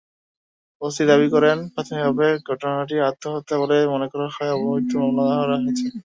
OC 0.81 1.03
দাবি 1.09 1.27
করেন, 1.35 1.57
প্রাথমিকভাবে 1.73 2.27
ঘটনাটি 2.49 2.95
আত্মহত্যা 3.09 3.55
বলে 3.61 3.77
মনে 3.85 4.05
হওয়ায় 4.13 4.53
অপমৃত্যুর 4.55 5.01
মামলা 5.03 5.33
হয়েছে। 5.59 5.85